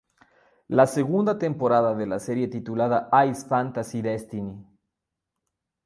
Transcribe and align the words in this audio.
La 0.79 0.85
segunda 0.93 1.35
temporada 1.37 1.93
de 1.93 2.07
la 2.07 2.17
serie 2.17 2.47
titulada 2.47 3.07
"Ice 3.27 3.45
Fantasy 3.47 4.01
Destiny". 4.01 4.57